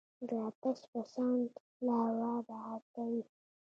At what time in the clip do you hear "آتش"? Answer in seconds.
0.47-0.79